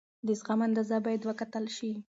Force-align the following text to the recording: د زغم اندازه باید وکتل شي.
د 0.27 0.27
زغم 0.39 0.59
اندازه 0.67 0.97
باید 1.05 1.21
وکتل 1.29 1.65
شي. 1.75 1.91